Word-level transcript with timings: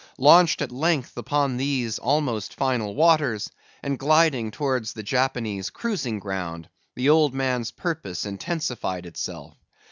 Launched 0.17 0.63
at 0.63 0.71
length 0.71 1.15
upon 1.15 1.57
these 1.57 1.99
almost 1.99 2.55
final 2.55 2.95
waters, 2.95 3.51
and 3.83 3.99
gliding 3.99 4.49
towards 4.49 4.93
the 4.93 5.03
Japanese 5.03 5.69
cruising 5.69 6.17
ground, 6.17 6.67
the 6.95 7.09
old 7.09 7.35
man's 7.35 7.69
purpose 7.69 8.25
intensified 8.25 9.05
itself. 9.05 9.55